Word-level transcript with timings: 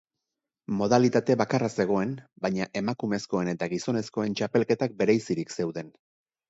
Modalitate 0.77 1.35
bakarra 1.41 1.69
zegoen, 1.83 2.15
baina 2.47 2.69
emakumezkoen 2.83 3.55
eta 3.55 3.71
gizonezkoen 3.77 4.35
txapelketak 4.41 4.99
bereizirik 5.05 5.57
zeuden. 5.61 5.97